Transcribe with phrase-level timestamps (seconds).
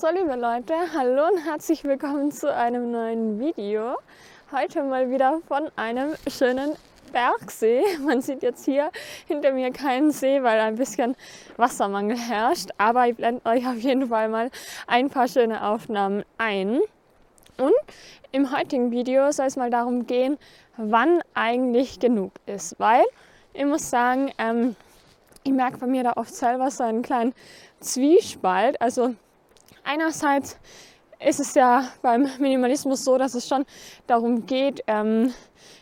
[0.00, 3.96] So, liebe Leute, hallo und herzlich willkommen zu einem neuen Video.
[4.52, 6.76] Heute mal wieder von einem schönen
[7.10, 7.82] Bergsee.
[8.06, 8.92] Man sieht jetzt hier
[9.26, 11.16] hinter mir keinen See, weil ein bisschen
[11.56, 12.70] Wassermangel herrscht.
[12.78, 14.52] Aber ich blende euch auf jeden Fall mal
[14.86, 16.78] ein paar schöne Aufnahmen ein.
[17.56, 17.74] Und
[18.30, 20.38] im heutigen Video soll es mal darum gehen,
[20.76, 22.78] wann eigentlich genug ist.
[22.78, 23.02] Weil
[23.52, 24.76] ich muss sagen, ähm,
[25.42, 27.34] ich merke bei mir da oft selber so einen kleinen
[27.80, 28.80] Zwiespalt.
[28.80, 29.16] Also
[29.88, 30.56] einerseits
[31.18, 33.64] ist es ja beim Minimalismus so, dass es schon
[34.06, 35.32] darum geht, ähm,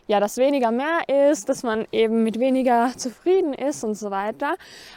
[0.06, 4.54] ja, dass weniger mehr ist, dass man eben mit weniger zufrieden ist und so weiter.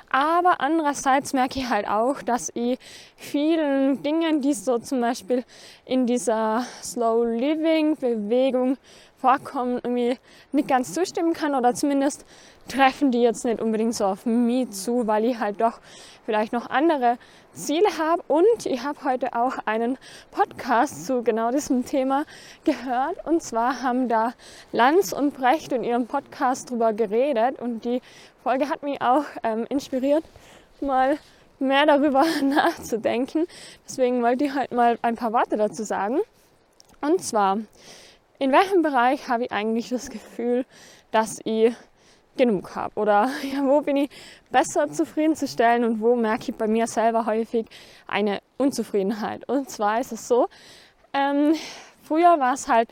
[0.09, 2.77] Aber andererseits merke ich halt auch, dass ich
[3.16, 5.44] vielen Dingen, die so zum Beispiel
[5.85, 8.77] in dieser Slow Living Bewegung
[9.18, 10.18] vorkommen, irgendwie
[10.52, 12.23] nicht ganz zustimmen kann oder zumindest
[12.70, 15.80] treffen die jetzt nicht unbedingt so auf mich zu, weil ich halt doch
[16.26, 17.18] vielleicht noch andere
[17.54, 18.23] Ziele habe.
[18.27, 19.98] Und ich habe heute auch einen
[20.32, 22.26] Podcast zu genau diesem Thema
[22.63, 23.26] gehört.
[23.26, 24.34] Und zwar haben da
[24.71, 27.60] Lanz und Brecht in ihrem Podcast drüber geredet.
[27.60, 28.02] Und die
[28.43, 30.24] Folge hat mich auch ähm, inspiriert,
[30.80, 31.18] mal
[31.60, 33.48] mehr darüber nachzudenken.
[33.88, 36.20] Deswegen wollte ich heute mal ein paar Worte dazu sagen.
[37.02, 37.58] Und zwar,
[38.38, 40.65] in welchem Bereich habe ich eigentlich das Gefühl,
[41.12, 41.74] dass ich
[42.40, 42.99] genug habe?
[42.99, 44.09] Oder ja, wo bin ich
[44.49, 47.68] besser zufriedenzustellen und wo merke ich bei mir selber häufig
[48.07, 49.48] eine Unzufriedenheit?
[49.48, 50.48] Und zwar ist es so,
[51.13, 51.54] ähm,
[52.04, 52.90] früher war es halt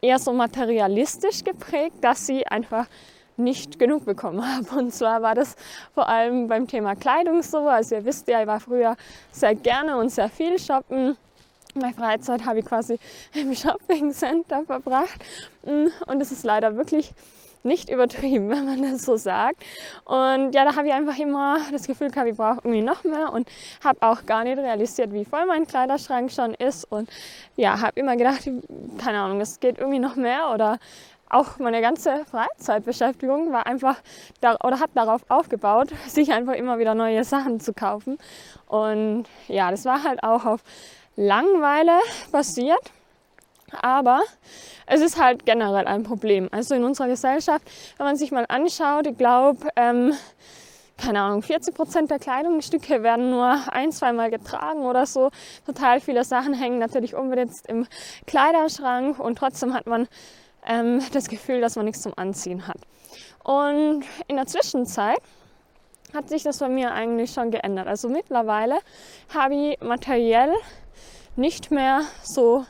[0.00, 2.86] eher so materialistisch geprägt, dass sie einfach
[3.36, 4.78] nicht genug bekommen habe.
[4.78, 5.56] Und zwar war das
[5.94, 7.68] vor allem beim Thema Kleidung so.
[7.68, 8.96] Also ihr wisst ja, ich war früher
[9.32, 11.16] sehr gerne und sehr viel shoppen.
[11.74, 12.98] Meine Freizeit habe ich quasi
[13.32, 15.18] im Shopping Center verbracht.
[15.62, 17.14] Und es ist leider wirklich
[17.64, 19.62] nicht übertrieben, wenn man das so sagt.
[20.04, 23.32] Und ja, da habe ich einfach immer das Gefühl gehabt, ich brauche irgendwie noch mehr
[23.32, 23.48] und
[23.82, 26.84] habe auch gar nicht realisiert, wie voll mein Kleiderschrank schon ist.
[26.84, 27.08] Und
[27.56, 28.48] ja, habe immer gedacht,
[28.98, 30.78] keine Ahnung, es geht irgendwie noch mehr oder
[31.32, 33.96] auch meine ganze Freizeitbeschäftigung war einfach
[34.40, 38.18] da, oder hat darauf aufgebaut, sich einfach immer wieder neue Sachen zu kaufen.
[38.66, 40.62] Und ja, das war halt auch auf
[41.16, 41.98] Langweile
[42.30, 42.92] basiert.
[43.80, 44.20] Aber
[44.86, 46.48] es ist halt generell ein Problem.
[46.52, 47.62] Also in unserer Gesellschaft,
[47.96, 50.14] wenn man sich mal anschaut, ich glaube, ähm,
[50.98, 55.30] keine Ahnung, 40 Prozent der Kleidungsstücke werden nur ein, zweimal getragen oder so.
[55.66, 57.86] Total viele Sachen hängen natürlich unbedingt im
[58.26, 60.08] Kleiderschrank und trotzdem hat man
[60.66, 62.78] ähm, das Gefühl, dass man nichts zum Anziehen hat.
[63.42, 65.20] Und in der Zwischenzeit
[66.14, 67.88] hat sich das bei mir eigentlich schon geändert.
[67.88, 68.78] Also mittlerweile
[69.34, 70.52] habe ich materiell
[71.36, 72.64] nicht mehr so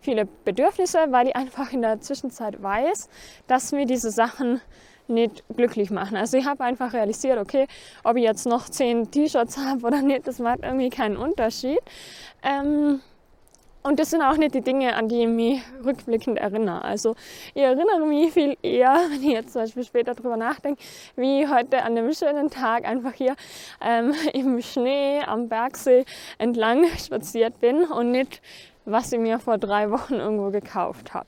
[0.00, 3.08] viele Bedürfnisse, weil ich einfach in der Zwischenzeit weiß,
[3.46, 4.60] dass mir diese Sachen
[5.08, 6.16] nicht glücklich machen.
[6.16, 7.66] Also ich habe einfach realisiert, okay,
[8.04, 11.80] ob ich jetzt noch zehn T-Shirts habe oder nicht, das macht irgendwie keinen Unterschied.
[12.42, 13.00] Ähm,
[13.82, 16.84] und das sind auch nicht die Dinge, an die ich mich rückblickend erinnere.
[16.84, 17.16] Also
[17.54, 20.82] ich erinnere mich viel eher, wenn ich jetzt zum Beispiel später darüber nachdenke,
[21.16, 23.36] wie heute an dem schönen Tag einfach hier
[23.80, 26.04] ähm, im Schnee am Bergsee
[26.36, 28.42] entlang spaziert bin und nicht
[28.84, 31.26] was ich mir vor drei Wochen irgendwo gekauft habe.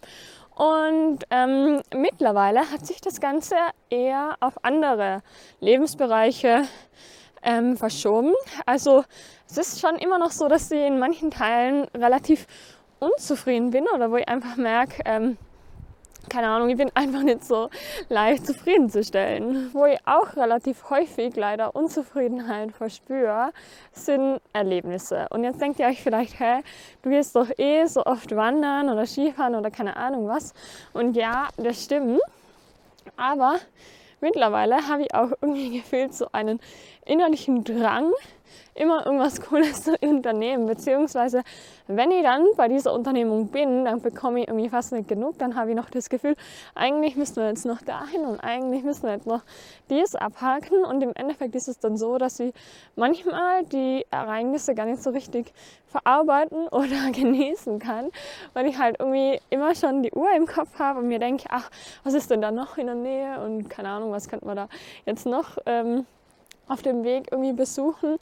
[0.54, 3.54] Und ähm, mittlerweile hat sich das Ganze
[3.88, 5.22] eher auf andere
[5.60, 6.64] Lebensbereiche
[7.42, 8.32] ähm, verschoben.
[8.66, 9.04] Also
[9.48, 12.46] es ist schon immer noch so, dass ich in manchen Teilen relativ
[13.00, 15.36] unzufrieden bin oder wo ich einfach merke, ähm,
[16.28, 17.68] keine Ahnung, ich bin einfach nicht so
[18.08, 19.70] leicht zufriedenzustellen.
[19.72, 23.52] Wo ich auch relativ häufig leider Unzufriedenheit verspüre,
[23.92, 25.26] sind Erlebnisse.
[25.30, 26.62] Und jetzt denkt ihr euch vielleicht, hä,
[27.02, 30.54] du gehst doch eh so oft wandern oder Skifahren oder keine Ahnung was.
[30.92, 32.20] Und ja, das stimmt.
[33.16, 33.56] Aber
[34.20, 36.60] mittlerweile habe ich auch irgendwie gefühlt so einen
[37.04, 38.12] innerlichen Drang,
[38.74, 40.66] immer irgendwas Cooles zu unternehmen.
[40.66, 41.42] Beziehungsweise,
[41.86, 45.38] wenn ich dann bei dieser Unternehmung bin, dann bekomme ich irgendwie fast nicht genug.
[45.38, 46.36] Dann habe ich noch das Gefühl,
[46.74, 49.42] eigentlich müssen wir jetzt noch dahin und eigentlich müssen wir jetzt noch
[49.90, 50.84] dies abhaken.
[50.84, 52.54] Und im Endeffekt ist es dann so, dass ich
[52.96, 55.52] manchmal die Ereignisse gar nicht so richtig
[55.92, 58.10] verarbeiten oder genießen kann,
[58.54, 61.70] weil ich halt irgendwie immer schon die Uhr im Kopf habe und mir denke, ach,
[62.02, 64.68] was ist denn da noch in der Nähe und keine Ahnung, was könnte man da
[65.04, 66.06] jetzt noch ähm,
[66.68, 68.16] auf dem Weg irgendwie besuchen.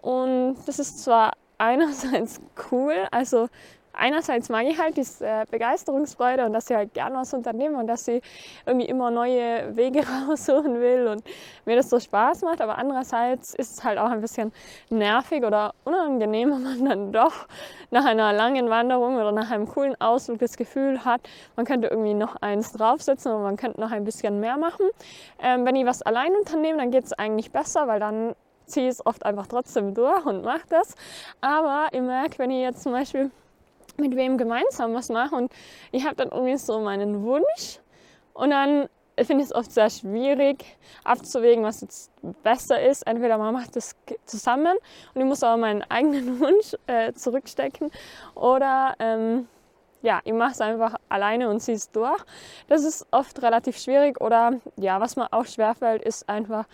[0.00, 3.48] Und das ist zwar einerseits cool, also
[3.96, 7.86] einerseits mag ich halt diese äh, Begeisterungsfreude und dass ich halt gerne was unternehme und
[7.86, 8.22] dass ich
[8.66, 11.24] irgendwie immer neue Wege raussuchen will und
[11.64, 12.60] mir das so Spaß macht.
[12.60, 14.52] Aber andererseits ist es halt auch ein bisschen
[14.90, 17.46] nervig oder unangenehm, wenn man dann doch
[17.90, 21.20] nach einer langen Wanderung oder nach einem coolen Ausflug das Gefühl hat,
[21.56, 24.86] man könnte irgendwie noch eins draufsetzen und man könnte noch ein bisschen mehr machen.
[25.40, 28.34] Ähm, wenn ich was allein unternehme, dann geht es eigentlich besser, weil dann
[28.66, 30.94] ziehe es oft einfach trotzdem durch und mache das.
[31.40, 33.30] Aber ich merke, wenn ich jetzt zum Beispiel
[33.96, 35.52] mit wem gemeinsam was mache und
[35.92, 37.80] ich habe dann irgendwie so meinen Wunsch
[38.32, 38.88] und dann
[39.22, 40.64] finde ich es oft sehr schwierig
[41.04, 42.10] abzuwägen, was jetzt
[42.42, 43.06] besser ist.
[43.06, 43.94] Entweder man macht das
[44.24, 44.76] zusammen
[45.14, 47.90] und ich muss aber meinen eigenen Wunsch äh, zurückstecken
[48.34, 49.46] oder ähm,
[50.02, 52.22] ja, ich mache es einfach alleine und ziehe es durch.
[52.68, 56.66] Das ist oft relativ schwierig oder ja, was mir auch schwerfällt, ist einfach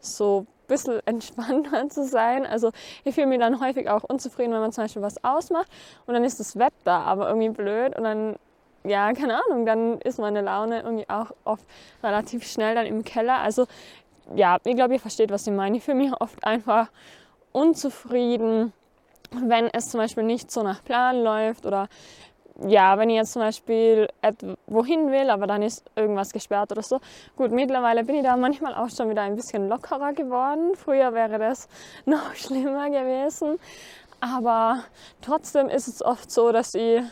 [0.00, 2.46] so bisschen entspannter zu sein.
[2.46, 2.70] Also
[3.04, 5.68] ich fühle mich dann häufig auch unzufrieden, wenn man zum Beispiel was ausmacht
[6.06, 8.36] und dann ist das Wetter aber irgendwie blöd und dann
[8.84, 11.66] ja, keine Ahnung, dann ist meine Laune irgendwie auch oft
[12.02, 13.38] relativ schnell dann im Keller.
[13.38, 13.66] Also
[14.34, 15.76] ja, ich glaube, ihr versteht, was ich meine.
[15.76, 16.88] Ich fühle mich oft einfach
[17.52, 18.72] unzufrieden,
[19.30, 21.88] wenn es zum Beispiel nicht so nach Plan läuft oder
[22.66, 24.08] ja, wenn ich jetzt zum Beispiel
[24.66, 27.00] wohin will, aber dann ist irgendwas gesperrt oder so.
[27.36, 30.74] Gut, mittlerweile bin ich da manchmal auch schon wieder ein bisschen lockerer geworden.
[30.74, 31.68] Früher wäre das
[32.04, 33.58] noch schlimmer gewesen.
[34.20, 34.82] Aber
[35.20, 37.02] trotzdem ist es oft so, dass ich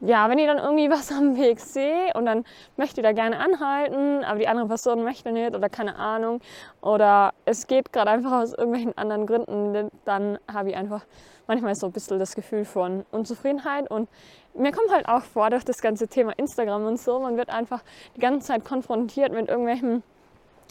[0.00, 2.44] ja, wenn ich dann irgendwie was am Weg sehe und dann
[2.76, 6.40] möchte ich da gerne anhalten, aber die andere Person möchte nicht oder keine Ahnung
[6.80, 11.04] oder es geht gerade einfach aus irgendwelchen anderen Gründen, dann habe ich einfach
[11.46, 14.08] manchmal so ein bisschen das Gefühl von Unzufriedenheit und
[14.54, 17.82] mir kommt halt auch vor durch das ganze Thema Instagram und so, man wird einfach
[18.16, 20.02] die ganze Zeit konfrontiert mit irgendwelchen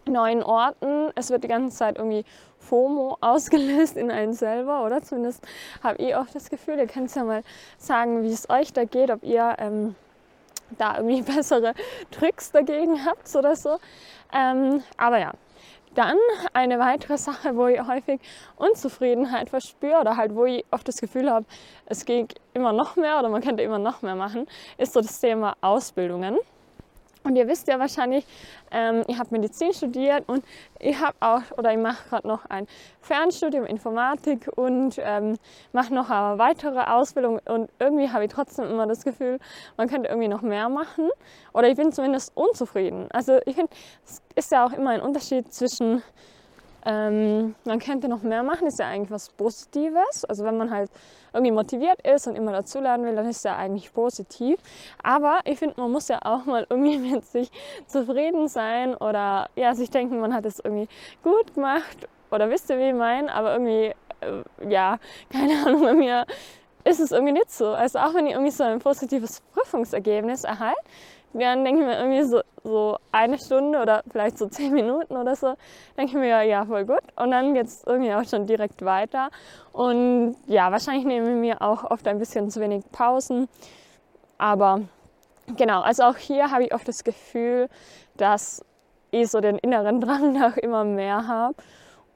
[0.07, 1.11] neuen Orten.
[1.15, 2.25] Es wird die ganze Zeit irgendwie
[2.59, 5.01] FOMO ausgelöst in einen selber, oder?
[5.01, 5.45] Zumindest
[5.83, 6.77] habe ich auch das Gefühl.
[6.77, 7.43] Ihr könnt ja mal
[7.77, 9.95] sagen, wie es euch da geht, ob ihr ähm,
[10.77, 11.73] da irgendwie bessere
[12.11, 13.77] Tricks dagegen habt oder so.
[14.33, 15.31] Ähm, aber ja,
[15.95, 16.17] dann
[16.53, 18.19] eine weitere Sache, wo ich häufig
[18.57, 21.45] Unzufriedenheit verspüre oder halt wo ich oft das Gefühl habe,
[21.85, 24.45] es geht immer noch mehr oder man könnte immer noch mehr machen,
[24.77, 26.37] ist so das Thema Ausbildungen.
[27.25, 28.23] Und ihr wisst ja wahrscheinlich,
[28.71, 30.45] ähm, ich habe Medizin studiert und
[30.79, 32.67] ich habe auch oder ich mache gerade noch ein
[33.01, 35.37] Fernstudium Informatik und ähm,
[35.73, 39.39] mache noch eine weitere Ausbildung und irgendwie habe ich trotzdem immer das Gefühl,
[39.75, 41.09] man könnte irgendwie noch mehr machen
[41.51, 43.07] oder ich bin zumindest unzufrieden.
[43.11, 43.71] Also ich finde,
[44.05, 46.03] es ist ja auch immer ein Unterschied zwischen
[46.85, 50.23] ähm, man könnte noch mehr machen, ist ja eigentlich was Positives.
[50.25, 50.91] Also wenn man halt
[51.33, 54.59] irgendwie motiviert ist und immer dazulernen will, dann ist ja eigentlich positiv.
[55.03, 57.51] Aber ich finde, man muss ja auch mal irgendwie mit sich
[57.87, 60.87] zufrieden sein oder ja, sich denken, man hat es irgendwie
[61.23, 63.33] gut gemacht oder wisst ihr, wie ich meine?
[63.33, 64.99] Aber irgendwie, äh, ja,
[65.31, 66.25] keine Ahnung, bei mir
[66.83, 67.69] ist es irgendwie nicht so.
[67.69, 70.79] Also auch wenn ich irgendwie so ein positives Prüfungsergebnis erhalte,
[71.43, 75.35] dann denke ich mir irgendwie so, so eine Stunde oder vielleicht so zehn Minuten oder
[75.35, 75.55] so,
[75.97, 77.01] denke ich mir, ja, voll gut.
[77.15, 79.29] Und dann geht es irgendwie auch schon direkt weiter.
[79.73, 83.47] Und ja, wahrscheinlich nehme ich mir auch oft ein bisschen zu wenig Pausen.
[84.37, 84.81] Aber
[85.57, 87.69] genau, also auch hier habe ich oft das Gefühl,
[88.17, 88.63] dass
[89.11, 91.55] ich so den inneren Drang nach immer mehr habe.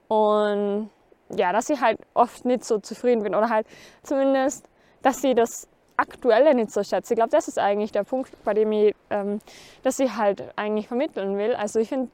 [0.08, 0.90] Und
[1.36, 3.68] ja, dass ich halt oft nicht so zufrieden bin oder halt
[4.04, 4.68] zumindest,
[5.02, 5.68] dass sie das
[6.00, 7.14] Aktuelle nicht so schätze.
[7.14, 9.40] Ich glaube, das ist eigentlich der Punkt, bei dem ich, ähm,
[9.84, 11.54] dass ich halt eigentlich vermitteln will.
[11.54, 12.10] Also ich finde,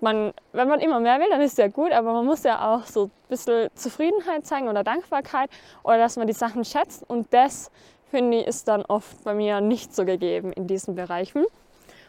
[0.00, 2.86] man, wenn man immer mehr will, dann ist ja gut, aber man muss ja auch
[2.86, 5.50] so ein bisschen Zufriedenheit zeigen oder Dankbarkeit
[5.82, 7.70] oder dass man die Sachen schätzt und das,
[8.10, 11.44] finde ich, ist dann oft bei mir nicht so gegeben in diesen Bereichen.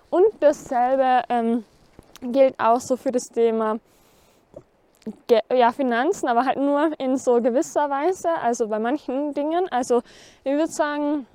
[0.10, 1.64] Und dasselbe ähm,
[2.22, 3.80] gilt auch so für das Thema
[5.52, 9.68] ja, Finanzen, aber halt nur in so gewisser Weise, also bei manchen Dingen.
[9.72, 10.02] Also
[10.44, 11.26] ich würde sagen,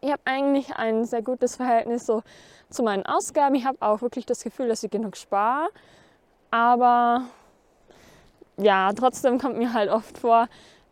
[0.00, 2.22] ich habe eigentlich ein sehr gutes Verhältnis so
[2.70, 3.54] zu meinen Ausgaben.
[3.54, 5.68] Ich habe auch wirklich das Gefühl, dass ich genug spare.
[6.50, 7.22] Aber
[8.56, 10.48] ja, trotzdem kommt mir halt oft vor,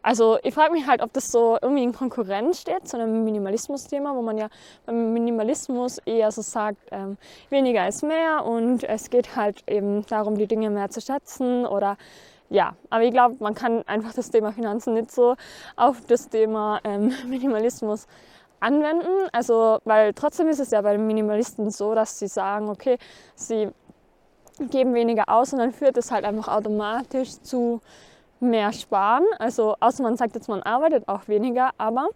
[0.07, 4.15] also ich frage mich halt, ob das so irgendwie in Konkurrenz steht zu einem Minimalismus-Thema,
[4.15, 4.47] wo man ja
[4.85, 7.19] beim Minimalismus eher so sagt, ähm,
[7.51, 11.97] weniger ist mehr und es geht halt eben darum, die Dinge mehr zu schätzen oder
[12.51, 15.35] ja, aber ich glaube, man kann einfach das Thema Finanzen nicht so
[15.75, 18.07] auf das Thema ähm, Minimalismus
[18.61, 19.29] anwenden.
[19.33, 22.99] Also, weil trotzdem ist es ja bei den Minimalisten so, dass sie sagen, okay,
[23.35, 23.71] sie
[24.71, 27.81] geben weniger aus und dann führt es halt einfach automatisch zu
[28.41, 29.25] mehr sparen.
[29.39, 32.09] Also außer man sagt jetzt, man arbeitet auch weniger, aber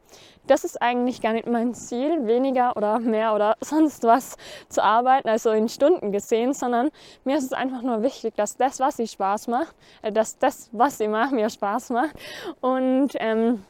[0.46, 4.36] das ist eigentlich gar nicht mein Ziel, weniger oder mehr oder sonst was
[4.68, 6.90] zu arbeiten, also in Stunden gesehen, sondern
[7.24, 10.68] mir ist es einfach nur wichtig, dass das, was ich Spaß macht, äh, dass das,
[10.72, 12.16] was ich mache, mir Spaß macht.
[12.60, 13.64] Und ähm,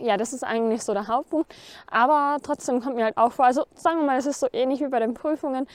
[0.00, 1.52] ja, das ist eigentlich so der Hauptpunkt.
[1.90, 4.80] Aber trotzdem kommt mir halt auch vor, also sagen wir mal, es ist so ähnlich
[4.80, 5.66] wie bei den Prüfungen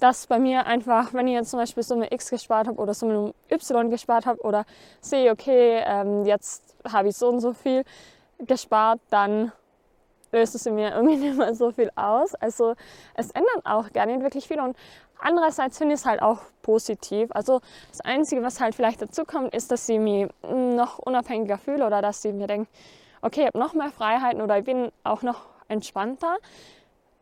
[0.00, 3.34] dass bei mir einfach, wenn ich jetzt zum Beispiel Summe X gespart habe oder Summe
[3.50, 4.64] Y gespart habe oder
[5.00, 7.84] sehe, okay, ähm, jetzt habe ich so und so viel
[8.38, 9.52] gespart, dann
[10.30, 12.34] löst es in mir irgendwie nicht mehr so viel aus.
[12.34, 12.74] Also
[13.14, 14.76] es ändert auch gar nicht wirklich viel und
[15.20, 17.30] Andererseits finde ich es halt auch positiv.
[17.32, 21.86] Also das Einzige, was halt vielleicht dazu kommt, ist, dass ich mich noch unabhängiger fühle
[21.86, 22.70] oder dass ich mir denke,
[23.22, 26.36] okay, ich habe noch mehr Freiheiten oder ich bin auch noch entspannter.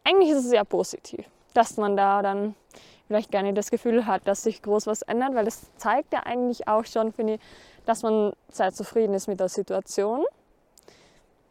[0.04, 1.26] Eigentlich ist es sehr positiv,
[1.56, 2.54] dass man da dann
[3.06, 6.20] vielleicht gar nicht das Gefühl hat, dass sich groß was ändert, weil das zeigt ja
[6.24, 7.40] eigentlich auch schon, finde ich,
[7.84, 10.24] dass man sehr zufrieden ist mit der Situation.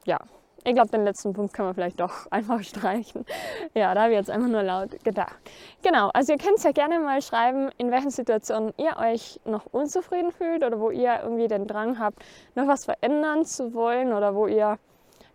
[0.06, 0.20] Ja,
[0.68, 3.26] ich glaube, den letzten Punkt kann man vielleicht doch einfach streichen.
[3.74, 5.36] Ja, da habe ich jetzt einfach nur laut gedacht.
[5.84, 10.32] Genau, also ihr könnt ja gerne mal schreiben, in welchen Situationen ihr euch noch unzufrieden
[10.32, 12.20] fühlt oder wo ihr irgendwie den Drang habt,
[12.56, 14.78] noch was verändern zu wollen oder wo ihr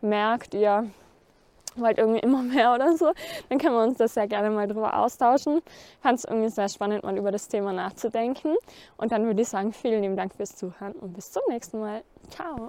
[0.00, 0.90] merkt, ihr
[1.80, 3.12] wollt irgendwie immer mehr oder so,
[3.48, 5.62] dann können wir uns das sehr gerne mal drüber austauschen.
[6.02, 8.56] Fand es irgendwie sehr spannend, mal über das Thema nachzudenken.
[8.96, 12.02] Und dann würde ich sagen, vielen lieben Dank fürs Zuhören und bis zum nächsten Mal.
[12.28, 12.68] Ciao!